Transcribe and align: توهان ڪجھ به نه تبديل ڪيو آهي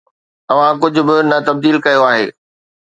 توهان 0.47 0.73
ڪجھ 0.81 0.99
به 1.07 1.15
نه 1.29 1.37
تبديل 1.47 1.77
ڪيو 1.85 2.01
آهي 2.11 2.25